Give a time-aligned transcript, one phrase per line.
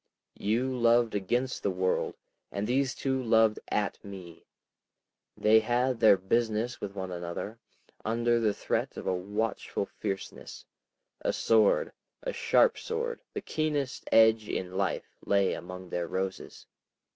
[0.39, 2.15] You loved against the world,
[2.51, 4.47] and these two loved AT me.
[5.37, 7.59] They had their business with one another,
[8.03, 10.65] under the threat of a watchful fierceness.
[11.21, 11.91] A sword,
[12.23, 16.65] a sharp sword, the keenest edge in life, lay among their roses.